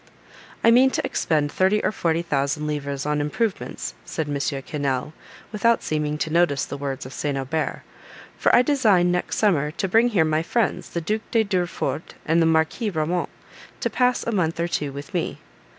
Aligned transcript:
"I 0.63 0.71
mean 0.71 0.89
to 0.89 1.05
expend 1.05 1.51
thirty 1.51 1.83
or 1.83 1.91
forty 1.91 2.23
thousand 2.23 2.65
livres 2.65 3.05
on 3.05 3.21
improvements," 3.21 3.93
said 4.03 4.27
M. 4.27 4.33
Quesnel, 4.63 5.13
without 5.51 5.83
seeming 5.83 6.17
to 6.17 6.31
notice 6.31 6.65
the 6.65 6.75
words 6.75 7.05
of 7.05 7.13
St. 7.13 7.37
Aubert; 7.37 7.83
"for 8.35 8.55
I 8.55 8.63
design, 8.63 9.11
next 9.11 9.37
summer, 9.37 9.69
to 9.69 9.87
bring 9.87 10.07
here 10.07 10.25
my 10.25 10.41
friends, 10.41 10.89
the 10.89 11.01
Duke 11.01 11.29
de 11.29 11.43
Durefort 11.43 12.15
and 12.25 12.41
the 12.41 12.47
Marquis 12.47 12.89
Ramont, 12.89 13.29
to 13.79 13.91
pass 13.91 14.23
a 14.25 14.31
month 14.31 14.59
or 14.59 14.67
two 14.67 14.91
with 14.91 15.13
me." 15.13 15.37